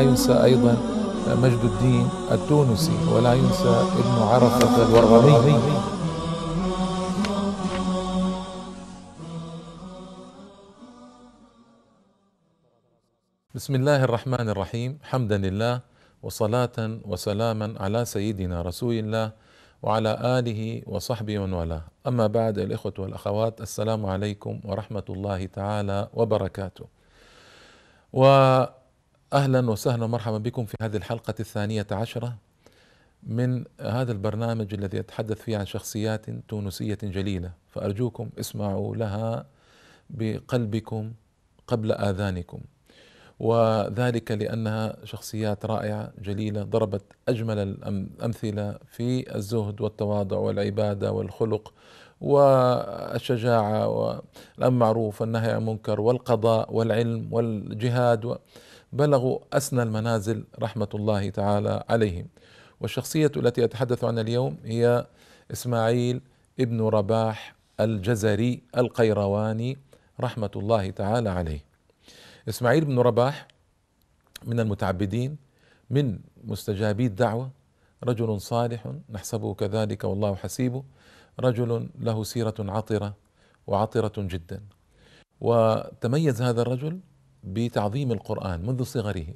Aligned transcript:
ينسى 0.00 0.44
أيضا 0.44 0.76
مجد 1.28 1.62
الدين 1.64 2.08
التونسي 2.32 2.98
ولا 3.12 3.34
ينسى 3.34 3.74
ابن 4.00 4.16
عرفة 4.22 4.74
الورغمي 4.88 5.58
بسم 13.54 13.74
الله 13.74 14.04
الرحمن 14.04 14.48
الرحيم. 14.48 14.98
حمدا 15.02 15.38
لله 15.38 15.80
وصلاة 16.22 16.78
وسلاما 17.04 17.74
على 17.80 18.04
سيدنا 18.04 18.62
رسول 18.62 18.94
الله 18.94 19.32
وعلى 19.82 20.12
آله 20.38 20.82
وصحبه 20.86 21.38
ومن 21.38 21.52
والاه. 21.52 21.82
أما 22.06 22.26
بعد 22.26 22.58
الإخوة 22.58 22.94
والأخوات 22.98 23.60
السلام 23.60 24.06
عليكم 24.06 24.60
ورحمة 24.64 25.04
الله 25.10 25.46
تعالى 25.46 26.08
وبركاته. 26.14 26.86
وأهلا 29.32 29.70
وسهلا 29.70 30.04
ومرحبا 30.04 30.38
بكم 30.38 30.64
في 30.64 30.76
هذه 30.82 30.96
الحلقة 30.96 31.34
الثانية 31.40 31.86
عشرة 31.92 32.36
من 33.22 33.64
هذا 33.80 34.12
البرنامج 34.12 34.74
الذي 34.74 34.98
يتحدث 34.98 35.40
فيه 35.40 35.56
عن 35.58 35.66
شخصيات 35.66 36.30
تونسية 36.48 36.98
جليلة. 37.02 37.52
فأرجوكم 37.68 38.30
اسمعوا 38.40 38.96
لها 38.96 39.46
بقلبكم 40.10 41.12
قبل 41.66 41.92
آذانكم. 41.92 42.60
وذلك 43.40 44.32
لأنها 44.32 44.96
شخصيات 45.04 45.66
رائعة 45.66 46.12
جليلة 46.22 46.62
ضربت 46.62 47.02
أجمل 47.28 47.58
الأمثلة 47.58 48.78
في 48.92 49.34
الزهد 49.36 49.80
والتواضع 49.80 50.36
والعبادة 50.36 51.12
والخلق 51.12 51.72
والشجاعة 52.20 53.88
والامر 53.88 54.78
معروف 54.78 55.20
والنهي 55.20 55.50
عن 55.50 55.58
المنكر 55.58 56.00
والقضاء 56.00 56.74
والعلم 56.74 57.28
والجهاد 57.32 58.38
بلغوا 58.92 59.38
أسنى 59.52 59.82
المنازل 59.82 60.44
رحمه 60.58 60.88
الله 60.94 61.30
تعالى 61.30 61.84
عليهم. 61.88 62.26
والشخصية 62.80 63.32
التي 63.36 63.64
أتحدث 63.64 64.04
عنها 64.04 64.22
اليوم 64.22 64.58
هي 64.64 65.06
إسماعيل 65.52 66.20
ابن 66.60 66.80
رباح 66.80 67.54
الجزري 67.80 68.62
القيرواني 68.76 69.78
رحمه 70.20 70.50
الله 70.56 70.90
تعالى 70.90 71.30
عليه. 71.30 71.64
إسماعيل 72.48 72.84
بن 72.84 72.98
رباح 72.98 73.48
من 74.44 74.60
المتعبدين 74.60 75.36
من 75.90 76.18
مستجابي 76.44 77.06
الدعوة 77.06 77.50
رجل 78.04 78.40
صالح 78.40 78.92
نحسبه 79.10 79.54
كذلك 79.54 80.04
والله 80.04 80.34
حسيبه 80.34 80.84
رجل 81.40 81.88
له 82.00 82.24
سيرة 82.24 82.54
عطرة 82.58 83.16
وعطرة 83.66 84.12
جدا. 84.16 84.60
وتميز 85.40 86.42
هذا 86.42 86.62
الرجل 86.62 87.00
بتعظيم 87.44 88.12
القرآن 88.12 88.66
منذ 88.66 88.82
صغره. 88.82 89.26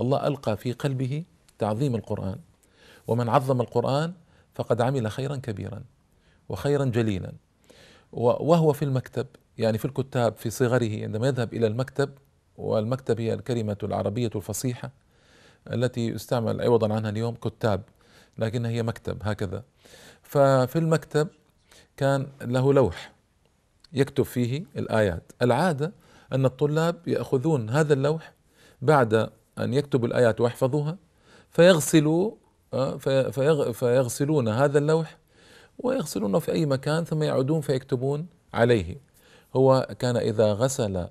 الله 0.00 0.26
ألقى 0.26 0.56
في 0.56 0.72
قلبه 0.72 1.24
تعظيم 1.58 1.94
القرآن. 1.94 2.38
ومن 3.06 3.28
عظم 3.28 3.60
القرآن 3.60 4.12
فقد 4.54 4.80
عمل 4.80 5.10
خيرا 5.10 5.36
كبيرا 5.36 5.82
وخيرا 6.48 6.84
جليلا. 6.84 7.32
وهو 8.12 8.72
في 8.72 8.84
المكتب 8.84 9.26
يعني 9.58 9.78
في 9.78 9.84
الكتاب 9.84 10.36
في 10.36 10.50
صغره 10.50 11.02
عندما 11.02 11.26
يذهب 11.26 11.54
إلى 11.54 11.66
المكتب 11.66 12.10
والمكتب 12.56 13.20
هي 13.20 13.34
الكلمة 13.34 13.76
العربية 13.82 14.30
الفصيحة 14.36 14.90
التي 15.72 16.08
يستعمل 16.08 16.60
عوضا 16.60 16.94
عنها 16.94 17.10
اليوم 17.10 17.34
كتاب 17.34 17.82
لكنها 18.38 18.70
هي 18.70 18.82
مكتب 18.82 19.18
هكذا. 19.22 19.64
ففي 20.22 20.76
المكتب 20.76 21.28
كان 21.96 22.26
له 22.42 22.72
لوح 22.72 23.12
يكتب 23.92 24.24
فيه 24.24 24.64
الآيات. 24.76 25.32
العادة 25.42 25.92
أن 26.32 26.44
الطلاب 26.44 27.08
يأخذون 27.08 27.70
هذا 27.70 27.94
اللوح 27.94 28.32
بعد 28.82 29.30
أن 29.58 29.74
يكتبوا 29.74 30.08
الآيات 30.08 30.40
ويحفظوها 30.40 30.96
فيغسلوا 31.50 32.32
آه، 32.74 32.96
فيغسلون 33.72 34.48
هذا 34.48 34.78
اللوح 34.78 35.18
ويغسلونه 35.78 36.38
في 36.38 36.52
أي 36.52 36.66
مكان 36.66 37.04
ثم 37.04 37.22
يعودون 37.22 37.60
فيكتبون 37.60 38.26
عليه. 38.54 38.96
هو 39.56 39.88
كان 39.98 40.16
إذا 40.16 40.52
غسل 40.52 41.08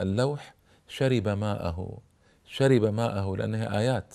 اللوح 0.00 0.54
شرب 0.88 1.28
ماءه 1.28 1.98
شرب 2.44 2.84
ماءه 2.84 3.36
لأنها 3.36 3.78
آيات 3.78 4.14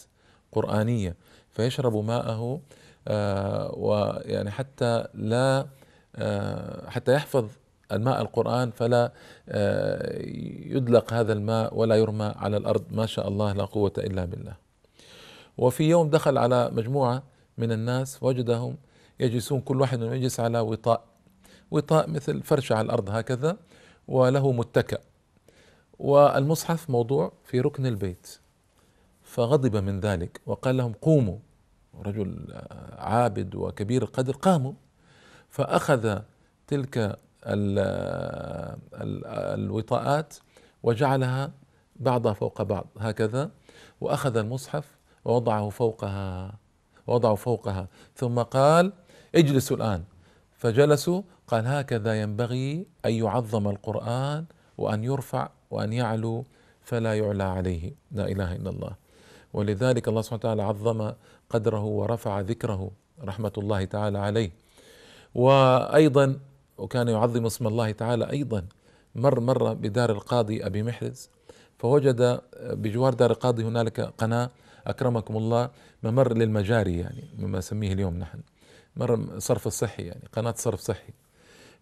قرآنية 0.52 1.16
فيشرب 1.52 1.96
ماءه 1.96 2.62
آه 3.08 3.72
ويعني 3.76 4.52
حتى 4.52 5.08
لا 5.14 5.68
آه 6.16 6.90
حتى 6.90 7.14
يحفظ 7.14 7.50
الماء 7.92 8.22
القرآن 8.22 8.72
فلا 8.72 9.12
آه 9.50 10.20
يدلق 10.76 11.14
هذا 11.14 11.34
الماء 11.34 11.78
ولا 11.78 11.96
يرمى 11.96 12.34
على 12.36 12.58
الأرض. 12.58 12.84
ما 12.92 13.06
شاء 13.06 13.28
الله 13.28 13.54
لا 13.54 13.66
قوة 13.66 13.94
إلا 13.98 14.26
بالله. 14.26 14.56
وفي 15.58 15.84
يوم 15.90 16.10
دخل 16.10 16.38
على 16.38 16.70
مجموعة 16.74 17.24
من 17.58 17.72
الناس 17.72 18.24
وجدهم 18.24 18.78
يجلسون 19.20 19.62
كل 19.62 19.82
واحد 19.82 20.00
منهم 20.00 20.14
يجلس 20.14 20.40
على 20.40 20.60
وطاء. 20.60 21.04
وطاء 21.72 22.10
مثل 22.10 22.42
فرشة 22.44 22.76
على 22.76 22.86
الأرض 22.86 23.10
هكذا 23.10 23.58
وله 24.08 24.52
متكأ. 24.52 24.98
والمصحف 26.00 26.90
موضوع 26.90 27.34
في 27.46 27.60
ركن 27.60 27.86
البيت. 27.86 28.40
فغضب 29.24 29.76
من 29.76 30.00
ذلك 30.00 30.42
وقال 30.46 30.78
لهم 30.78 30.94
قوموا. 30.94 31.38
رجل 32.06 32.54
عابد 32.98 33.56
وكبير 33.56 34.04
القدر 34.04 34.34
قاموا. 34.34 34.74
فأخذ 35.50 36.20
تلك 36.68 37.20
الوطاءات 39.56 40.34
وجعلها 40.84 41.52
بعضها 41.96 42.34
فوق 42.34 42.62
بعض 42.62 42.86
هكذا. 43.00 43.50
وأخذ 44.02 44.38
المصحف 44.38 44.86
ووضعه 45.26 45.70
فوقها 45.70 46.54
وضعه 47.08 47.36
فوقها. 47.36 47.88
ثم 48.16 48.42
قال 48.42 48.94
اجلسوا 49.36 49.78
الآن. 49.78 50.04
فجلسوا 50.58 51.22
قال 51.48 51.68
هكذا 51.68 52.22
ينبغي 52.22 52.86
أن 53.06 53.12
يعظم 53.12 53.68
القرآن 53.68 54.46
وأن 54.78 55.04
يرفع 55.04 55.50
وأن 55.72 55.94
يعلو 55.94 56.46
فلا 56.82 57.18
يعلى 57.18 57.44
عليه. 57.44 57.92
لا 58.12 58.26
إله 58.28 58.56
إلا 58.56 58.70
الله. 58.70 58.96
ولذلك 59.54 60.08
الله 60.08 60.22
سبحانه 60.22 60.40
وتعالى 60.40 60.64
عظم 60.64 61.12
قدره 61.50 61.84
ورفع 61.84 62.40
ذكره 62.40 62.92
رحمة 63.24 63.52
الله 63.58 63.86
تعالى 63.86 64.18
عليه. 64.18 64.52
وأيضا 65.36 66.40
وكان 66.78 67.08
يعظم 67.08 67.46
اسم 67.46 67.68
الله 67.68 67.92
تعالى 67.92 68.30
أيضا. 68.32 68.66
مر 69.16 69.40
مر 69.40 69.74
بدار 69.74 70.12
القاضي 70.12 70.66
أبي 70.66 70.84
محرز 70.84 71.30
فوجد 71.78 72.42
بجوار 72.62 73.14
دار 73.14 73.32
القاضي 73.32 73.64
هنالك 73.64 74.00
قناة 74.02 74.50
أكرمكم 74.88 75.38
الله 75.38 75.70
ممر 76.04 76.34
للمجاري 76.34 76.98
يعني 76.98 77.24
مما 77.38 77.58
نسميه 77.58 77.94
اليوم 77.94 78.18
نحن. 78.20 78.40
مر 78.96 79.40
صرف 79.40 79.68
الصحي 79.68 80.04
يعني 80.04 80.24
قناة 80.34 80.54
صرف 80.58 80.80
صحي. 80.80 81.14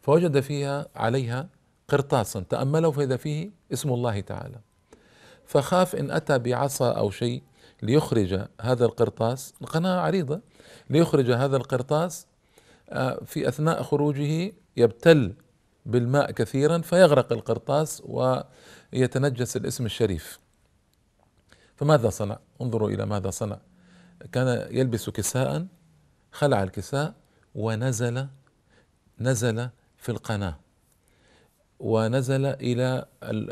فوجد 0.01 0.39
فيها 0.39 0.88
عليها 0.95 1.50
قرطاسا 1.88 2.39
تأمله 2.39 2.91
فإذا 2.91 3.17
فيه 3.17 3.50
اسم 3.73 3.94
الله 3.94 4.19
تعالى. 4.19 4.59
فخاف 5.45 5.95
إن 5.95 6.11
أتى 6.11 6.39
بعصا 6.39 6.91
أو 6.91 7.09
شيء 7.11 7.44
ليخرج 7.81 8.47
هذا 8.61 8.85
القرطاس 8.85 9.53
القناة 9.61 10.00
عريضة 10.00 10.41
ليخرج 10.90 11.31
هذا 11.31 11.58
القرطاس 11.58 12.28
في 13.26 13.47
أثناء 13.47 13.84
خروجه 13.84 14.53
يبتل 14.78 15.34
بالماء 15.85 16.32
كثيرا 16.32 16.78
فيغرق 16.78 17.34
القرطاس 17.34 18.03
ويتنجس 18.05 19.58
الاسم 19.58 19.85
الشريف. 19.85 20.40
فماذا 21.76 22.09
صنع؟ 22.09 22.40
انظروا 22.61 22.90
إلى 22.90 23.05
ماذا 23.05 23.29
صنع. 23.29 23.59
كان 24.32 24.67
يلبس 24.72 25.09
كساء 25.09 25.67
خلع 26.32 26.64
الكساء 26.64 27.14
ونزل 27.55 28.28
نزل 29.20 29.70
في 29.97 30.09
القناة 30.09 30.55
ونزل 31.79 32.46
إلى 32.46 33.05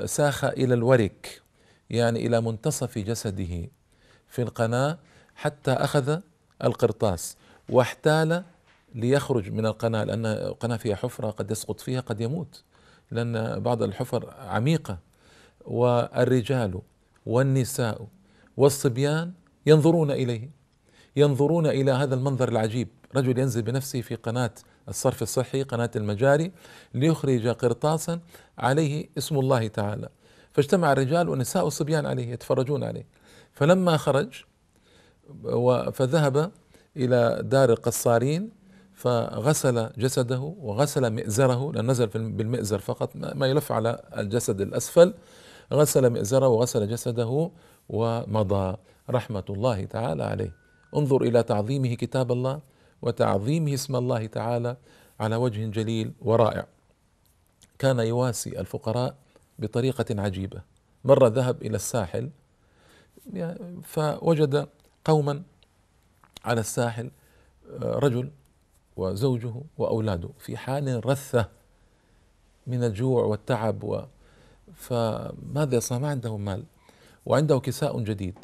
ساخ 0.06 0.44
إلى 0.44 0.74
الورك 0.74 1.42
يعني 1.90 2.28
إلى 2.28 2.42
منتصف 2.42 2.98
جسده 2.98 3.70
في 4.28 4.42
القناة 4.42 5.00
حتى 5.36 5.72
أخذ 5.72 6.20
القرطاس 6.64 7.38
واحتال 7.70 8.44
ليخرج 8.96 9.52
من 9.52 9.66
القناة 9.66 10.04
لأن 10.04 10.26
القناة 10.26 10.78
فيها 10.78 10.96
حفرة 10.96 11.30
قد 11.30 11.52
يسقط 11.52 11.80
فيها 11.80 12.02
قد 12.02 12.22
يموت. 12.22 12.64
لأن 13.12 13.60
بعض 13.60 13.84
الحفر 13.84 14.34
عميقة 14.40 14.98
والرجال 15.66 16.82
والنساء 17.26 18.08
والصبيان 18.58 19.34
ينظرون 19.66 20.12
إليه 20.12 20.50
ينظرون 21.16 21.68
إلى 21.68 21.92
هذا 21.92 22.16
المنظر 22.16 22.50
العجيب. 22.50 22.88
رجل 23.16 23.40
ينزل 23.40 23.62
بنفسه 23.62 24.02
في 24.02 24.16
قناة 24.16 24.52
الصرف 24.90 25.22
الصحي 25.22 25.64
قناة 25.64 25.92
المجاري 25.96 26.52
ليخرج 26.94 27.48
قرطاسا 27.48 28.20
عليه 28.58 29.10
اسم 29.18 29.40
الله 29.40 29.68
تعالى. 29.68 30.10
فاجتمع 30.52 30.92
الرجال 30.92 31.30
والنساء 31.30 31.64
والصبيان 31.64 32.06
عليه 32.06 32.28
يتفرجون 32.28 32.84
عليه. 32.84 33.06
فلما 33.52 33.98
خرج 33.98 34.44
فذهب 35.94 36.52
إلى 36.98 37.40
دار 37.44 37.70
القصارين 37.70 38.63
فغسل 38.94 39.90
جسده 39.98 40.40
وغسل 40.40 41.10
مئزره 41.10 41.72
لأن 41.72 41.92
نزل 41.92 42.08
بالمئزر 42.08 42.80
فقط 42.80 43.16
ما 43.16 43.48
يلف 43.48 43.72
على 43.72 44.02
الجسد 44.18 44.62
الأسفل. 44.62 45.14
غسل 45.74 46.10
مئزره 46.10 46.48
وغسل 46.48 46.88
جسده 46.88 47.52
ومضى. 47.90 48.78
رحمة 49.10 49.44
الله 49.50 49.86
تعالى 49.86 50.24
عليه. 50.24 50.56
انظر 50.96 51.22
إلى 51.22 51.44
تعظيمه 51.44 51.94
كتاب 51.94 52.32
الله 52.32 52.62
وتعظيمه 53.02 53.74
اسم 53.74 53.96
الله 53.96 54.26
تعالى 54.26 54.78
على 55.20 55.36
وجه 55.36 55.66
جليل 55.66 56.14
ورائع. 56.22 56.68
كان 57.80 58.00
يواسي 58.00 58.60
الفقراء 58.60 59.16
بطريقة 59.60 60.22
عجيبة. 60.22 60.62
مرة 61.06 61.28
ذهب 61.28 61.62
إلى 61.62 61.76
الساحل 61.76 62.30
فوجد 63.84 64.68
قوما 65.06 65.44
على 66.46 66.60
الساحل 66.60 67.12
رجل 67.82 68.32
وزوجه 68.98 69.54
وأولاده 69.78 70.30
في 70.40 70.58
حال 70.58 71.06
رثة 71.06 71.50
من 72.68 72.84
الجوع 72.84 73.24
والتعب 73.24 73.84
و 73.84 74.02
فماذا 74.74 75.76
يصنع؟ 75.76 75.98
ما 75.98 76.08
عندهم 76.08 76.46
مال. 76.46 76.64
وعنده 77.26 77.60
كساء 77.60 78.00
جديد. 78.00 78.40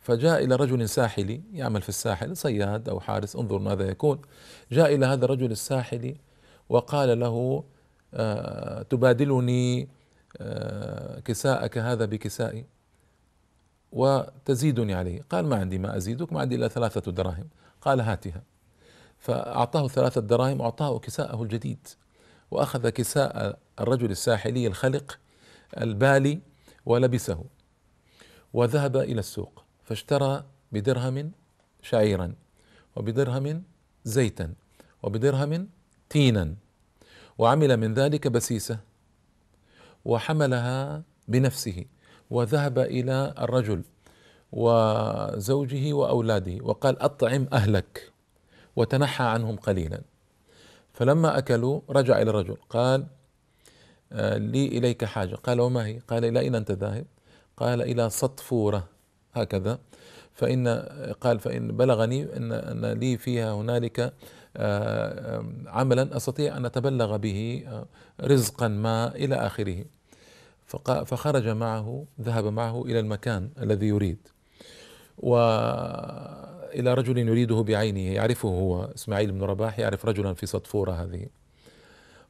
فجاء 0.00 0.44
إلى 0.44 0.56
رجل 0.56 0.88
ساحلي 0.88 1.42
يعمل 1.52 1.82
في 1.82 1.88
الساحل 1.88 2.36
صياد 2.36 2.88
أو 2.88 3.00
حارس 3.00 3.36
انظر 3.36 3.58
ماذا 3.58 3.88
يكون. 3.88 4.20
جاء 4.72 4.94
إلى 4.94 5.06
هذا 5.06 5.24
الرجل 5.24 5.50
الساحلي 5.50 6.16
وقال 6.68 7.20
له 7.20 7.64
آه 8.14 8.82
تبادلني 8.82 9.88
آه 10.36 11.20
كساءك 11.20 11.78
هذا 11.78 12.04
بكسائي 12.04 12.66
وتزيدني 13.92 14.94
عليه. 14.94 15.22
قال 15.30 15.46
ما 15.46 15.56
عندي 15.56 15.78
ما 15.78 15.96
أزيدك 15.96 16.32
ما 16.32 16.40
عندي 16.40 16.54
إلا 16.54 16.68
ثلاثة 16.68 17.12
دراهم. 17.12 17.48
قال 17.80 18.00
هاتها. 18.00 18.42
فأعطاه 19.20 19.88
ثلاثة 19.88 20.20
دراهم 20.20 20.60
وأعطاه 20.60 20.98
كساءه 20.98 21.42
الجديد. 21.42 21.88
وأخذ 22.50 22.88
كساء 22.88 23.58
الرجل 23.80 24.10
الساحلي 24.10 24.66
الخلق 24.66 25.18
البالي 25.78 26.40
ولبسه 26.86 27.44
وذهب 28.52 28.96
إلى 28.96 29.18
السوق 29.18 29.64
فاشترى 29.84 30.44
بدرهم 30.72 31.32
شعيرا 31.82 32.34
وبدرهم 32.96 33.62
زيتا 34.04 34.54
وبدرهم 35.02 35.68
تينا 36.08 36.54
وعمل 37.38 37.76
من 37.76 37.94
ذلك 37.94 38.28
بسيسة 38.28 38.78
وحملها 40.04 41.02
بنفسه 41.28 41.84
وذهب 42.30 42.78
إلى 42.78 43.34
الرجل 43.38 43.82
وزوجه 44.52 45.92
وأولاده 45.92 46.58
وقال 46.64 47.02
أطعم 47.02 47.46
أهلك. 47.52 48.09
وتنحى 48.80 49.24
عنهم 49.24 49.56
قليلا. 49.56 50.00
فلما 50.92 51.38
أكلوا 51.38 51.80
رجع 51.90 52.22
إلى 52.22 52.30
الرجل 52.30 52.56
قال 52.70 53.06
آه، 54.12 54.36
لي 54.38 54.66
إليك 54.66 55.04
حاجة. 55.04 55.34
قال 55.34 55.60
وما 55.60 55.86
هي؟ 55.86 55.98
قال 55.98 56.24
إلى 56.24 56.40
أين 56.40 56.54
أنت 56.54 56.70
ذاهب؟ 56.70 57.06
قال 57.56 57.82
إلى 57.82 58.10
صطفوره 58.10 58.88
هكذا. 59.34 59.78
فإن 60.34 60.68
قال 61.20 61.40
فإن 61.40 61.76
بلغني 61.76 62.36
أن 62.36 62.52
أن 62.52 62.86
لي 62.86 63.18
فيها 63.18 63.52
هنالك 63.52 64.12
آه، 64.56 65.44
عملا 65.66 66.16
أستطيع 66.16 66.56
أن 66.56 66.64
أتبلغ 66.64 67.16
به 67.16 67.64
آه، 67.66 67.86
رزقا 68.20 68.68
ما 68.68 69.14
إلى 69.14 69.34
آخره. 69.34 69.84
فخرج 71.06 71.48
معه 71.48 72.04
ذهب 72.20 72.44
معه 72.44 72.82
إلى 72.82 73.00
المكان 73.00 73.50
الذي 73.62 73.86
يريد. 73.86 74.18
وإلى 76.70 76.94
رجل 76.94 77.18
يريده 77.18 77.62
بعينه 77.62 78.14
يعرفه 78.14 78.48
هو 78.48 78.84
إسماعيل 78.84 79.32
بن 79.32 79.42
رباح 79.42 79.78
يعرف 79.78 80.06
رجلا 80.06 80.34
في 80.34 80.46
صدفورة 80.46 80.92
هذه. 80.92 81.26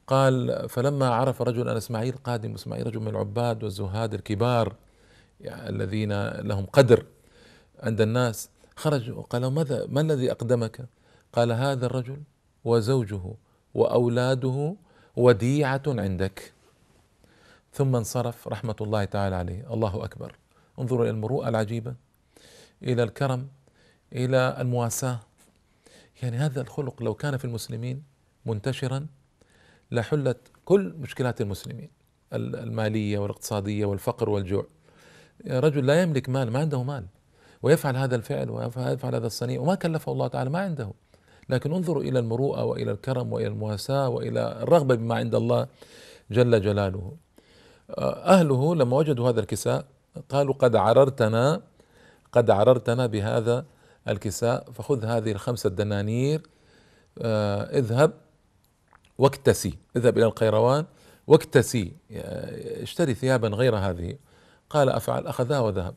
قال 0.07 0.69
فلما 0.69 1.09
عرف 1.09 1.43
رجل 1.43 1.69
أن 1.69 1.77
إسماعيل 1.77 2.13
قادم 2.13 2.55
إسماعيل 2.55 2.87
رجل 2.87 3.01
من 3.01 3.09
العباد 3.09 3.65
والزهاد 3.65 4.15
الكبار 4.15 4.75
الذين 5.45 6.29
لهم 6.29 6.67
قدر 6.67 7.07
عند 7.81 8.01
الناس 8.01 8.51
خرج 8.77 9.11
وقال 9.11 9.47
ماذا 9.47 9.87
ما 9.89 10.01
الذي 10.01 10.31
أقدمك؟ 10.31 10.87
قال 11.33 11.53
هذا 11.53 11.87
الرجل 11.87 12.23
وزوجه 12.65 13.21
وأولاده 13.75 14.75
وديعة 15.17 15.83
عندك. 15.87 16.53
ثم 17.73 17.97
انصرف 17.97 18.49
رحمة 18.49 18.77
الله 18.81 19.05
تعالى 19.05 19.37
عليه. 19.37 19.75
الله 19.75 20.05
أكبر. 20.05 20.37
انظروا 20.79 21.05
إلى 21.05 21.11
المروءة 21.11 21.49
العجيبة 21.49 21.95
إلى 22.83 23.03
الكرم 23.03 23.49
إلى 24.13 24.57
المواساة. 24.61 25.21
يعني 26.23 26.37
هذا 26.37 26.61
الخلق 26.61 27.03
لو 27.03 27.15
كان 27.15 27.37
في 27.37 27.45
المسلمين 27.45 28.03
منتشرا 28.47 29.07
لحلت 29.91 30.39
كل 30.65 30.95
مشكلات 30.99 31.41
المسلمين 31.41 31.91
المالية 32.33 33.19
والاقتصادية 33.19 33.85
والفقر 33.85 34.31
والجوع. 34.31 34.67
رجل 35.47 35.87
لا 35.87 36.03
يملك 36.03 36.29
مال 36.29 36.51
ما 36.51 36.59
عنده 36.59 36.83
مال 36.83 37.07
ويفعل 37.63 37.97
هذا 37.97 38.17
الفعل 38.17 38.51
ويفعل 38.51 39.15
هذا 39.15 39.27
الصنيع 39.27 39.61
وما 39.61 39.75
كلفه 39.75 40.13
الله 40.13 40.29
تعالى 40.29 40.51
ما 40.51 40.59
عنده. 40.59 40.93
لكن 41.49 41.73
انظروا 41.73 42.03
إلى 42.03 42.19
المروءة 42.19 42.65
وإلى 42.65 42.91
الكرم 42.91 43.33
وإلى 43.33 43.47
المواساة 43.47 44.09
وإلى 44.09 44.63
الرغبة 44.63 44.95
بما 44.95 45.15
عند 45.15 45.35
الله 45.35 45.67
جل 46.31 46.63
جلاله. 46.63 47.17
أهله 47.99 48.75
لما 48.75 48.97
وجدوا 48.97 49.31
هذا 49.31 49.41
الكساء 49.41 49.85
قالوا 50.29 50.55
قد 50.55 50.77
عررتنا 50.77 51.63
قد 52.33 52.51
عررتنا 52.51 53.07
بهذا 53.07 53.65
الكساء 54.09 54.71
فخذ 54.71 55.05
هذه 55.05 55.33
الخمسة 55.33 55.71
دنانير 55.71 56.43
آه، 57.19 57.79
اذهب 57.79 58.13
واكتسي 59.19 59.79
اذهب 59.97 60.19
إلى 60.19 60.27
القيروان 60.27 60.85
واكتسي 61.27 61.93
اشتري 62.83 63.15
ثيابا 63.15 63.49
غير 63.49 63.77
هذه. 63.77 64.17
قال 64.71 64.89
أفعل 64.89 65.27
أخذها 65.27 65.61
وذهب. 65.61 65.95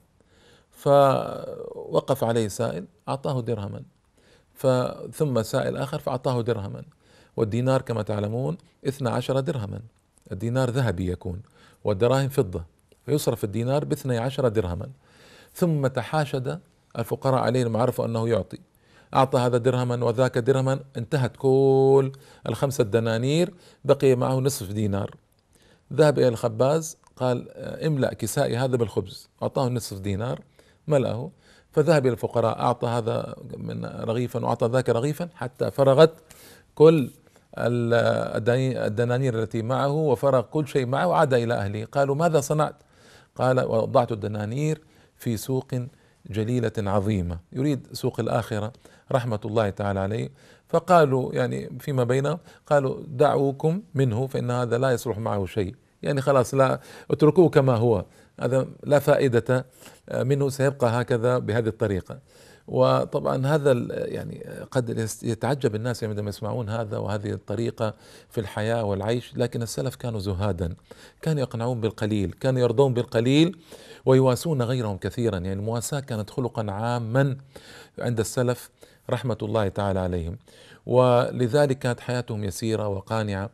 فوقف 0.71 2.23
عليه 2.23 2.47
سائل 2.47 2.85
أعطاه 3.09 3.41
درهما. 3.41 3.83
ثم 5.11 5.44
سائل 5.44 5.77
آخر 5.77 6.00
فأعطاه 6.00 6.41
درهما. 6.41 6.83
والدينار 7.38 7.81
كما 7.81 8.01
تعلمون 8.01 8.57
اثنى 8.88 9.10
عشر 9.10 9.39
درهما. 9.39 9.81
الدينار 10.31 10.69
ذهبي 10.69 11.12
يكون 11.12 11.41
والدراهم 11.83 12.29
فضة 12.29 12.65
فيصرف 13.05 13.43
الدينار 13.43 13.86
باثني 13.86 14.17
عشر 14.17 14.48
درهما. 14.48 14.89
ثم 15.53 15.88
تحاشد 15.88 16.60
الفقراء 17.00 17.41
عليه 17.41 17.63
لما 17.63 17.81
عرفوا 17.81 18.05
أنه 18.05 18.29
يعطي. 18.29 18.59
أعطى 19.13 19.39
هذا 19.39 19.57
درهما 19.57 20.05
وذاك 20.05 20.38
درهما 20.38 20.79
انتهت 20.97 21.38
كل 21.38 22.12
الخمسة 22.50 22.83
دنانير 22.83 23.53
بقي 23.85 24.15
معه 24.15 24.39
نصف 24.39 24.71
دينار. 24.71 25.15
ذهب 25.93 26.19
إلى 26.19 26.27
الخباز 26.27 26.97
قال 27.15 27.51
املأ 27.85 28.13
كسائي 28.13 28.57
هذا 28.57 28.75
بالخبز. 28.75 29.29
أعطاه 29.43 29.69
نصف 29.69 30.00
دينار 30.00 30.39
ملأه. 30.88 31.31
فذهب 31.71 32.05
إلى 32.05 32.13
الفقراء 32.13 32.59
أعطى 32.59 32.88
هذا 32.88 33.35
من 33.57 33.85
رغيفا 33.85 34.45
وأعطى 34.45 34.67
ذاك 34.67 34.89
رغيفا 34.89 35.29
حتى 35.35 35.71
فرغت 35.71 36.13
كل 36.75 37.09
الدنانير 37.57 39.43
التي 39.43 39.62
معه 39.62 39.91
وفرغ 39.91 40.41
كل 40.41 40.67
شيء 40.67 40.85
معه 40.85 41.07
وعاد 41.07 41.33
إلى 41.33 41.53
أهله. 41.53 41.85
قالوا 41.85 42.15
ماذا 42.15 42.39
صنعت؟ 42.41 42.75
قال 43.35 43.59
وضعت 43.59 44.12
الدنانير 44.12 44.81
في 45.17 45.38
سوق 45.38 45.67
جليلة 46.30 46.72
عظيمة. 46.77 47.39
يريد 47.53 47.88
سوق 47.92 48.20
الآخرة 48.20 48.74
رحمة 49.12 49.39
الله 49.46 49.70
تعالى 49.70 50.00
عليه. 50.00 50.30
فقالوا 50.70 51.34
يعني 51.34 51.70
فيما 51.80 52.03
بينهم 52.03 52.38
قالوا 52.68 53.03
دعوكم 53.08 53.82
منه 53.96 54.27
فإن 54.27 54.51
هذا 54.51 54.77
لا 54.77 54.92
يصلح 54.92 55.18
معه 55.18 55.46
شيء. 55.46 55.75
يعني 56.03 56.22
خلاص 56.22 56.53
لا 56.53 56.80
اتركوه 57.12 57.50
كما 57.50 57.75
هو. 57.75 58.06
هذا 58.39 58.68
لا 58.84 59.00
فائدة 59.00 59.65
منه 60.13 60.50
سيبقى 60.50 61.01
هكذا 61.01 61.38
بهذه 61.38 61.68
الطريقة. 61.68 62.20
وطبعا 62.67 63.48
هذا 63.48 63.72
يعني 63.89 64.46
قد 64.72 65.10
يتعجب 65.24 65.75
الناس 65.75 66.03
عندما 66.03 66.29
يسمعون 66.29 66.70
هذا 66.70 66.98
وهذه 66.98 67.32
الطريقة 67.32 67.93
في 68.29 68.41
الحياة 68.41 68.84
والعيش 68.84 69.38
لكن 69.38 69.62
السلف 69.62 69.96
كانوا 69.96 70.20
زهادا. 70.20 70.75
كانوا 71.22 71.41
يقنعون 71.41 71.82
بالقليل 71.82 72.32
كانوا 72.32 72.62
يرضون 72.62 72.93
بالقليل 72.93 73.58
ويواسون 74.05 74.62
غيرهم 74.62 74.98
كثيرا. 74.98 75.38
يعني 75.38 75.53
المواساة 75.53 76.00
كانت 76.00 76.29
خلقا 76.29 76.72
عاما 76.72 77.38
عند 78.00 78.20
السلف 78.20 78.70
رحمة 79.10 79.38
الله 79.41 79.67
تعالى 79.67 80.00
عليهم. 80.00 80.38
ولذلك 80.86 81.79
كانت 81.79 82.00
حياتهم 82.00 82.43
يسيرة 82.43 82.88
وقانعة. 82.88 83.50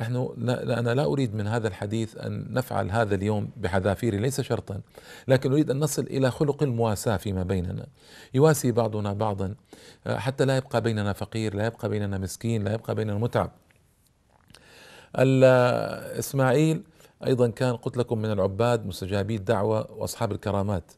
نحن 0.00 0.34
لا 0.36 0.78
أنا 0.78 0.94
لا 0.94 1.04
أريد 1.04 1.34
من 1.34 1.46
هذا 1.46 1.68
الحديث 1.68 2.16
أن 2.16 2.46
نفعل 2.52 2.90
هذا 2.90 3.14
اليوم 3.14 3.50
بحذافيره 3.56 4.16
ليس 4.16 4.40
شرطا 4.40 4.80
لكن 5.28 5.52
أريد 5.52 5.70
أن 5.70 5.80
نصل 5.80 6.02
إلى 6.02 6.30
خلق 6.30 6.62
المواساة 6.62 7.16
فيما 7.16 7.42
بيننا. 7.42 7.86
يواسي 8.34 8.72
بعضنا 8.72 9.12
بعضا 9.12 9.54
آه، 10.06 10.18
حتى 10.18 10.44
لا 10.44 10.56
يبقى 10.56 10.80
بيننا 10.80 11.12
فقير 11.12 11.54
لا 11.54 11.66
يبقى 11.66 11.88
بيننا 11.88 12.18
مسكين 12.18 12.64
لا 12.64 12.74
يبقى 12.74 12.94
بيننا 12.94 13.18
متعب. 13.18 13.50
إسماعيل 16.18 16.82
أيضا 17.26 17.48
كان 17.48 17.76
قلت 17.76 17.96
لكم 17.96 18.18
من 18.18 18.32
العباد 18.32 18.86
مستجابي 18.86 19.36
الدعوة 19.36 19.92
وأصحاب 19.92 20.32
الكرامات. 20.32 20.92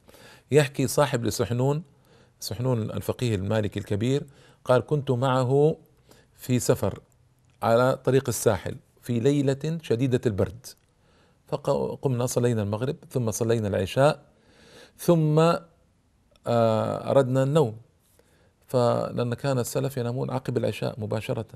يحكي 0.50 0.86
صاحب 0.86 1.24
لسحنون 1.24 1.82
سحنون 2.40 2.90
الفقيه 2.90 3.34
المالكي 3.34 3.80
الكبير 3.80 4.26
قال 4.64 4.86
كنت 4.86 5.10
معه 5.10 5.76
في 6.34 6.58
سفر 6.58 7.00
على 7.62 7.96
طريق 8.04 8.28
الساحل 8.28 8.76
في 9.06 9.20
ليلة 9.20 9.78
شديدة 9.82 10.20
البرد. 10.26 10.66
فقمنا 11.48 12.26
صلينا 12.26 12.62
المغرب 12.62 12.96
ثم 13.10 13.30
صلينا 13.30 13.68
العشاء 13.68 14.22
ثم 14.98 15.38
آه، 16.46 17.10
أردنا 17.10 17.42
النوم. 17.42 17.76
فلأن 18.66 19.34
كان 19.34 19.58
السلف 19.58 19.96
ينامون 19.96 20.30
عقب 20.30 20.56
العشاء 20.56 21.00
مباشرة. 21.00 21.46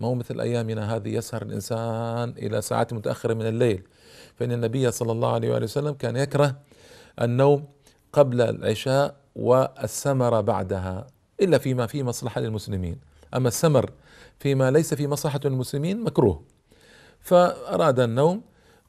ما 0.00 0.06
هو 0.06 0.14
مثل 0.14 0.40
أيامنا 0.40 0.96
هذه؟ 0.96 1.08
يسهر 1.08 1.42
الإنسان 1.42 2.30
إلى 2.38 2.62
ساعات 2.62 2.92
متأخرة 2.92 3.34
من 3.34 3.46
الليل. 3.46 3.82
فإن 4.34 4.52
النبي 4.52 4.90
صلى 4.90 5.12
الله 5.12 5.32
عليه 5.32 5.50
وآله 5.50 5.64
وسلم 5.64 5.92
كان 5.92 6.16
يكره 6.16 6.56
النوم 7.20 7.64
قبل 8.12 8.40
العشاء 8.40 9.16
والسمر 9.36 10.40
بعدها 10.40 11.06
إلا 11.40 11.58
فيما 11.58 11.86
فيه 11.86 12.02
مصلحة 12.02 12.40
للمسلمين. 12.40 12.98
أما 13.34 13.48
السمر 13.48 13.90
فيما 14.38 14.70
ليس 14.70 14.94
في 14.94 15.06
مصلحة 15.06 15.40
المسلمين 15.44 16.04
مكروه. 16.04 16.59
فأراد 17.20 18.00
النوم 18.00 18.42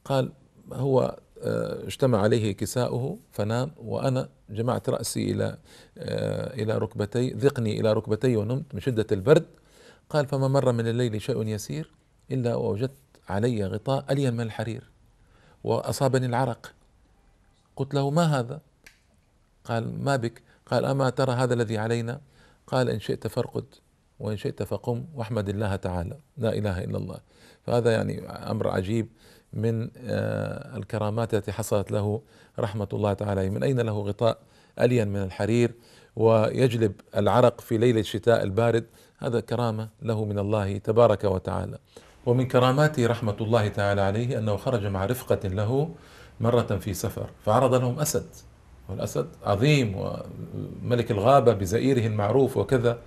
قال 0.04 0.32
هو 0.72 1.18
آه، 1.42 1.86
اجتمع 1.86 2.20
عليه 2.20 2.52
كساؤه 2.52 3.18
فنام 3.32 3.70
وأنا 3.76 4.28
جمعت 4.50 4.88
رأسي 4.88 5.32
إلى 5.32 5.58
آه، 5.98 6.54
إلى 6.54 6.78
ركبتي 6.78 7.30
ذقني 7.30 7.80
إلى 7.80 7.92
ركبتي 7.92 8.36
ونمت 8.36 8.74
من 8.74 8.80
شدة 8.80 9.06
البرد. 9.12 9.46
قال 10.10 10.26
فما 10.26 10.48
مر 10.48 10.72
من 10.72 10.88
الليل 10.88 11.22
شيء 11.22 11.46
يسير 11.46 11.90
إلا 12.30 12.54
وجدت 12.54 12.92
علي 13.28 13.64
غطاء 13.66 14.12
ألين 14.12 14.34
من 14.34 14.40
الحرير 14.40 14.90
وأصابني 15.64 16.26
العرق. 16.26 16.72
قلت 17.76 17.94
له 17.94 18.10
ما 18.10 18.24
هذا؟ 18.38 18.60
قال 19.64 20.04
ما 20.04 20.16
بك؟ 20.16 20.42
قال 20.66 20.84
أما 20.84 21.10
ترى 21.10 21.32
هذا 21.32 21.54
الذي 21.54 21.78
علينا؟ 21.78 22.20
قال 22.66 22.90
إن 22.90 23.00
شئت 23.00 23.26
فارقد. 23.26 23.64
وإن 24.22 24.36
شئت 24.36 24.62
فقم 24.62 25.04
واحمد 25.14 25.48
الله 25.48 25.76
تعالى. 25.76 26.16
لا 26.38 26.54
إله 26.58 26.84
إلا 26.84 26.98
الله. 26.98 27.18
فهذا 27.66 27.92
يعني 27.92 28.28
أمر 28.28 28.68
عجيب 28.68 29.08
من 29.52 29.90
آه، 29.96 30.76
الكرامات 30.76 31.34
التي 31.34 31.52
حصلت 31.52 31.90
له 31.92 32.22
رحمة 32.58 32.88
الله 32.92 33.12
تعالى. 33.12 33.50
من 33.50 33.62
أين 33.62 33.80
له 33.80 33.98
غطاء؟ 34.00 34.38
ألين 34.80 35.08
من 35.08 35.22
الحرير 35.22 35.74
ويجلب 36.16 36.92
العرق 37.16 37.60
في 37.60 37.78
ليل 37.78 37.98
الشتاء 37.98 38.42
البارد. 38.42 38.84
هذا 39.18 39.40
كرامة 39.40 39.88
له 40.02 40.24
من 40.24 40.38
الله 40.38 40.78
تبارك 40.78 41.24
وتعالى. 41.24 41.78
ومن 42.26 42.48
كراماته 42.48 43.06
رحمة 43.06 43.36
الله 43.40 43.68
تعالى 43.68 44.00
عليه 44.00 44.38
أنه 44.38 44.56
خرج 44.56 44.86
مع 44.86 45.04
رفقة 45.04 45.48
له 45.48 45.88
مرة 46.40 46.76
في 46.80 46.94
سفر 46.94 47.30
فعرض 47.44 47.74
لهم 47.74 48.00
أسد. 48.00 48.26
والأسد 48.88 49.26
عظيم 49.44 49.96
وملك 49.96 51.10
الغابة 51.10 51.52
بزئيره 51.52 52.06
المعروف 52.06 52.56
وكذا. 52.56 52.98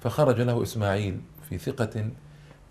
فخرج 0.00 0.40
له 0.40 0.62
إسماعيل 0.62 1.20
في 1.48 1.58
ثقة 1.58 2.10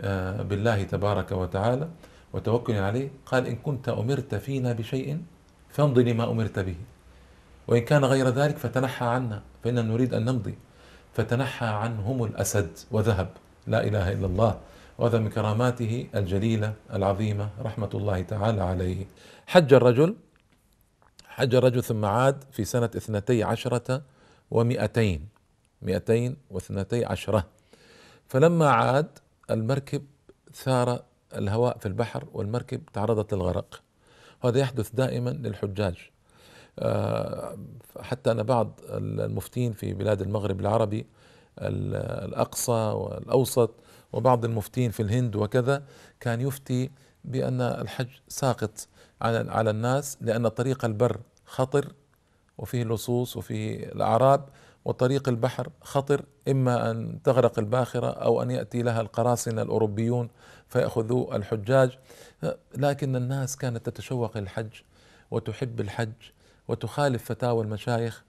آه، 0.02 0.42
بالله 0.42 0.84
تبارك 0.84 1.32
وتعالى 1.32 1.90
وتوكل 2.34 2.76
عليه 2.76 3.10
قال 3.26 3.48
إن 3.48 3.56
كنت 3.56 3.90
أمرت 3.90 4.36
فينا 4.36 4.74
بشيء 4.74 5.22
فامضي 5.70 6.04
لما 6.04 6.32
أمرت 6.32 6.60
به 6.60 6.76
وإن 7.68 7.82
كان 7.82 8.06
غير 8.06 8.30
ذلك 8.30 8.58
فتنحى 8.58 9.06
عنا 9.06 9.42
فإننا 9.64 9.82
نريد 9.82 10.14
أن 10.14 10.26
نمضي. 10.26 10.56
فتنحى 11.14 11.66
عنهم 11.66 12.24
الأسد 12.24 12.70
وذهب 12.92 13.30
لا 13.68 13.84
إله 13.84 14.12
إلا 14.12 14.26
الله 14.26 14.60
وهذا 14.98 15.20
من 15.20 15.30
كراماته 15.30 16.08
الجليلة 16.16 16.74
العظيمة 16.94 17.50
رحمة 17.62 17.90
الله 17.94 18.22
تعالى 18.22 18.64
عليه. 18.64 19.06
حج 19.48 19.74
الرجل 19.74 20.16
حج 21.28 21.56
الرجل 21.56 21.84
ثم 21.84 22.06
عاد 22.06 22.44
في 22.52 22.66
سنة 22.66 22.90
اثنتي 22.96 23.44
عشرة 23.44 24.02
ومئتين. 24.52 25.37
مئتين 25.82 26.38
واثنتي 26.50 27.06
عشرة. 27.06 27.46
فلما 28.28 28.70
عاد 28.70 29.20
المركب 29.52 30.06
ثار 30.54 31.04
الهواء 31.36 31.78
في 31.78 31.86
البحر 31.86 32.28
والمركب 32.34 32.86
تعرضت 32.94 33.34
للغرق. 33.34 33.82
هذا 34.44 34.60
يحدث 34.60 34.92
دائما 34.92 35.30
للحجاج. 35.30 35.96
آه، 36.80 37.58
حتى 38.02 38.32
أن 38.32 38.44
بعض 38.44 38.80
المفتين 38.90 39.74
في 39.74 39.94
بلاد 39.94 40.22
المغرب 40.22 40.60
العربي 40.60 41.06
الأقصى 41.60 42.72
والأوسط 42.72 43.76
وبعض 44.14 44.46
المفتين 44.46 44.92
في 44.92 45.00
الهند 45.00 45.36
وكذا 45.36 45.84
كان 46.20 46.42
يفتي 46.42 46.92
بأن 47.26 47.62
الحج 47.62 48.08
ساقط 48.28 48.88
على 49.22 49.52
على 49.52 49.70
الناس 49.70 50.18
لأن 50.22 50.48
طريق 50.48 50.86
البر 50.86 51.20
خطر 51.46 51.94
وفيه 52.58 52.84
لصوص 52.84 53.38
وفيه 53.38 53.86
الأعراب 53.86 54.50
وطريق 54.88 55.30
البحر 55.30 55.70
خطر 55.82 56.26
إما 56.48 56.92
أن 56.92 57.20
تغرق 57.24 57.60
الباخرة 57.60 58.08
أو 58.08 58.42
أن 58.42 58.52
يأتي 58.52 58.82
لها 58.82 59.02
القراصنة 59.02 59.62
الأوروبيون 59.62 60.30
فيأخذوا 60.68 61.36
الحجاج. 61.36 61.98
لكن 62.78 63.16
الناس 63.16 63.58
كانت 63.58 63.90
تتشوق 63.90 64.38
للحج 64.38 64.74
وتحب 65.32 65.80
الحج 65.82 66.12
وتخالف 66.68 67.26
فتاوى 67.26 67.64
المشايخ 67.64 68.24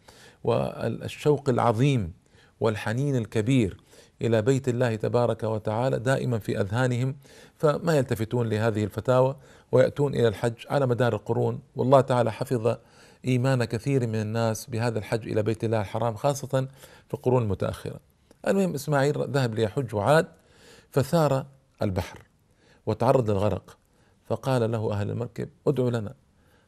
والشوق 0.45 1.49
العظيم 1.49 2.13
والحنين 2.61 3.17
الكبير 3.17 3.77
إلى 4.23 4.43
بيت 4.43 4.69
الله 4.69 4.95
تبارك 4.95 5.43
وتعالى 5.43 5.99
دائما 5.99 6.39
في 6.39 6.61
أذهانهم 6.61 7.17
فما 7.57 7.97
يلتفتون 7.97 8.49
لهذه 8.49 8.85
الفتاوى 8.85 9.37
ويأتون 9.73 10.15
إلى 10.15 10.29
الحج 10.29 10.55
على 10.71 10.87
مدار 10.87 11.15
القرون. 11.15 11.61
والله 11.77 12.01
تعالى 12.01 12.33
حفظ 12.33 12.77
إيمان 13.25 13.65
كثير 13.65 14.07
من 14.07 14.21
الناس 14.21 14.67
بهذا 14.67 14.99
الحج 14.99 15.29
إلى 15.29 15.43
بيت 15.43 15.65
الله 15.65 15.81
الحرام 15.81 16.15
خاصة 16.15 16.69
في 17.09 17.15
القرون 17.15 17.43
المتأخرة. 17.43 18.01
المهم 18.49 18.75
إسماعيل 18.75 19.31
ذهب 19.31 19.55
ليحج 19.55 19.95
وعاد 19.95 20.27
فثار 20.91 21.47
البحر 21.83 22.23
وتعرض 22.87 23.31
للغرق 23.31 23.79
فقال 24.25 24.71
له 24.71 24.93
أهل 24.93 25.11
المركب 25.11 25.49
ادعوا 25.67 25.91
لنا. 25.91 26.15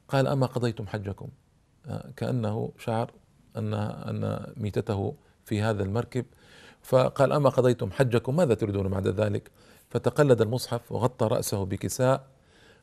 قال 0.09 0.27
أما 0.27 0.47
قضيتم 0.47 0.87
حجكم؟ 0.87 1.29
آه، 1.87 2.11
كأنه 2.17 2.73
شعر 2.79 3.13
أن 3.57 3.75
أن 3.75 4.53
ميتته 4.57 5.15
في 5.45 5.63
هذا 5.63 5.83
المركب 5.83 6.25
فقال 6.83 7.33
أما 7.33 7.49
قضيتم 7.49 7.91
حجكم 7.91 8.37
ماذا 8.37 8.55
تريدون 8.55 8.89
بعد 8.89 9.09
ذلك؟ 9.09 9.51
فتقلد 9.91 10.41
المصحف 10.41 10.93
وغطى 10.93 11.27
رأسه 11.27 11.65
بكساء 11.65 12.27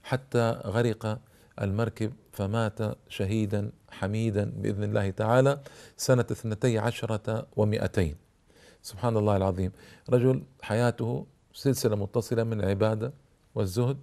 حتى 0.04 0.62
غرق 0.66 1.20
المركب 1.62 2.14
فمات 2.32 2.80
شهيدا 3.10 3.72
حميدا 3.92 4.54
بإذن 4.58 4.84
الله 4.84 5.10
تعالى 5.10 5.60
سنة 5.98 6.26
اثنتي 6.32 6.80
عشرة 6.80 7.48
ومئتين. 7.56 8.16
سبحان 8.82 9.18
الله 9.18 9.38
العظيم. 9.38 9.72
رجل 10.10 10.44
حياته 10.62 11.26
سلسلة 11.54 11.96
متصلة 11.96 12.44
من 12.44 12.60
العبادة 12.60 13.14
والزهد 13.56 13.98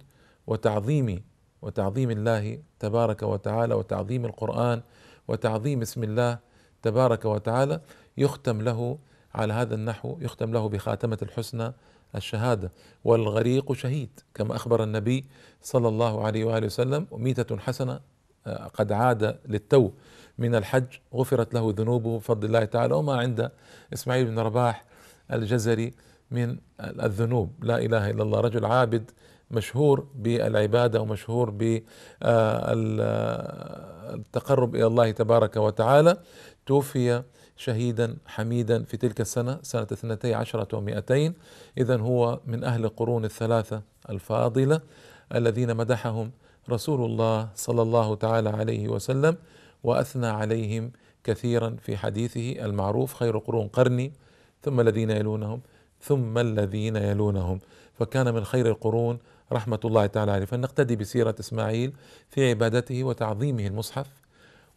وتعظيم 0.47 1.23
وتعظيم 1.61 2.11
الله 2.11 2.59
تبارك 2.79 3.23
وتعالى 3.23 3.73
وتعظيم 3.73 4.25
القرآن 4.25 4.81
وتعظيم 5.27 5.81
اسم 5.81 6.03
الله 6.03 6.39
تبارك 6.81 7.25
وتعالى 7.25 7.81
يختم 8.17 8.61
له 8.61 8.97
على 9.35 9.53
هذا 9.53 9.75
النحو 9.75 10.17
يختم 10.21 10.53
له 10.53 10.69
بخاتمة 10.69 11.17
الحسنى 11.21 11.73
الشهادة. 12.15 12.71
والغريق 13.03 13.73
شهيد 13.73 14.19
كما 14.33 14.55
أخبر 14.55 14.83
النبي 14.83 15.25
صلى 15.61 15.87
الله 15.87 16.25
عليه 16.25 16.43
وآله 16.45 16.65
وسلم 16.65 17.07
وميتة 17.11 17.57
حسنة 17.57 17.99
آه، 18.47 18.67
قد 18.67 18.91
عاد 18.91 19.39
للتو. 19.45 19.91
من 20.37 20.55
الحج 20.55 20.85
غفرت 21.13 21.53
له 21.53 21.73
ذنوبه 21.77 22.17
بفضل 22.17 22.47
الله 22.47 22.65
تعالى 22.65 22.93
وما 22.95 23.15
عند 23.17 23.51
إسماعيل 23.93 24.25
بن 24.25 24.39
رباح 24.39 24.85
الجزري 25.33 25.93
من 26.31 26.57
الذنوب. 26.79 27.63
لا 27.63 27.77
إله 27.77 28.09
إلا 28.09 28.23
الله 28.23 28.39
رجل 28.39 28.65
عابد 28.65 29.11
مشهور 29.51 30.07
بالعبادة 30.15 31.01
ومشهور 31.01 31.49
بالتقرب 31.49 31.85
إلى 34.75 34.87
الله 34.87 35.11
تبارك 35.11 35.57
وتعالى. 35.57 36.17
توفي 36.65 37.23
شهيدا 37.57 38.17
حميدا 38.25 38.83
في 38.83 38.97
تلك 38.97 39.21
السنة 39.21 39.59
سنة 39.61 39.87
اثنتي 39.91 40.33
عشرة 40.33 40.77
ومئتين. 40.77 41.33
إذا 41.77 41.97
هو 41.97 42.39
من 42.45 42.63
أهل 42.63 42.85
القرون 42.85 43.25
الثلاثة 43.25 43.81
الفاضلة 44.09 44.81
الذين 45.35 45.75
مدحهم 45.77 46.31
رسول 46.69 47.05
الله 47.05 47.49
صلى 47.55 47.81
الله 47.81 48.15
تعالى 48.15 48.49
عليه 48.49 48.87
وسلم 48.87 49.37
وأثنى 49.83 50.27
عليهم 50.27 50.91
كثيرا 51.23 51.75
في 51.81 51.97
حديثه 51.97 52.65
المعروف 52.65 53.13
خير 53.13 53.37
قرون 53.37 53.67
قرني 53.67 54.11
ثم 54.61 54.79
الذين 54.79 55.09
يلونهم 55.09 55.61
ثم 56.01 56.37
الذين 56.37 56.95
يلونهم. 56.95 57.59
فكان 57.99 58.33
من 58.33 58.43
خير 58.43 58.67
القرون 58.67 59.19
رحمة 59.51 59.79
الله 59.85 60.05
تعالى 60.05 60.31
عليه. 60.31 60.45
فلنقتدي 60.45 60.95
بسيرة 60.95 61.35
إسماعيل 61.39 61.93
في 62.29 62.49
عبادته 62.49 63.03
وتعظيمه 63.03 63.67
المصحف 63.67 64.07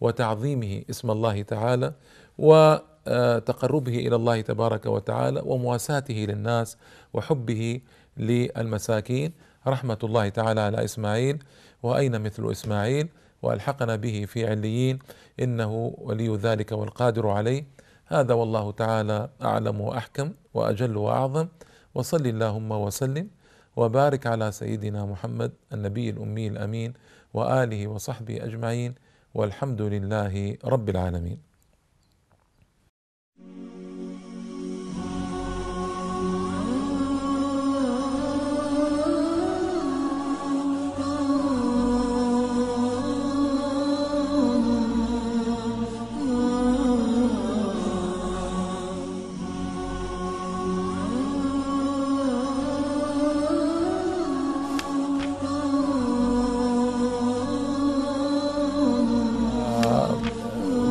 وتعظيمه 0.00 0.82
اسم 0.90 1.10
الله 1.10 1.42
تعالى. 1.42 1.92
وتقربه 2.38 3.96
إلى 3.98 4.16
الله 4.16 4.40
تبارك 4.40 4.86
وتعالى 4.86 5.42
ومواساته 5.44 6.14
للناس 6.14 6.76
وحبه 7.12 7.80
للمساكين. 8.16 9.32
رحمة 9.66 9.98
الله 10.04 10.28
تعالى 10.28 10.60
على 10.60 10.84
إسماعيل 10.84 11.44
وأين 11.82 12.20
مثل 12.20 12.50
إسماعيل؟ 12.50 13.08
وألحقنا 13.42 13.96
به 13.96 14.24
في 14.24 14.46
عليين 14.46 14.98
إنه 15.40 15.94
ولي 15.98 16.36
ذلك 16.36 16.72
والقادر 16.72 17.28
عليه. 17.28 17.66
هذا 18.06 18.34
والله 18.34 18.72
تعالى 18.72 19.28
أعلم 19.42 19.80
وأحكم 19.80 20.32
وأجل 20.54 20.96
وأعظم. 20.96 21.48
وصل 21.94 22.26
اللهم 22.26 22.72
وسلم 22.72 23.28
وبارك 23.76 24.26
على 24.26 24.52
سيدنا 24.52 25.06
محمد 25.06 25.52
النبي 25.72 26.10
الأمي 26.10 26.48
الأمين 26.48 26.92
وآله 27.34 27.86
وصحبه 27.86 28.44
أجمعين 28.44 28.94
والحمد 29.34 29.82
لله 29.82 30.56
رب 30.64 30.88
العالمين. 30.88 31.47